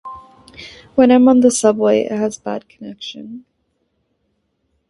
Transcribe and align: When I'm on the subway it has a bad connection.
When 0.95 1.11
I'm 1.11 1.27
on 1.27 1.41
the 1.41 1.51
subway 1.51 2.05
it 2.05 2.11
has 2.11 2.39
a 2.39 2.41
bad 2.41 2.67
connection. 2.67 3.45